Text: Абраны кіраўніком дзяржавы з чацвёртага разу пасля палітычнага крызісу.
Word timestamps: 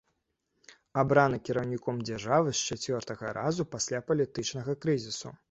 Абраны 1.01 1.37
кіраўніком 1.49 1.99
дзяржавы 2.11 2.49
з 2.61 2.79
чацвёртага 2.79 3.35
разу 3.39 3.69
пасля 3.77 4.03
палітычнага 4.11 4.71
крызісу. 4.87 5.37